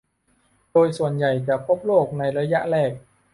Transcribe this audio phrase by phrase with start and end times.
[0.71, 2.91] โดยส่วนใหญ่จะพบโรคในระยะแรก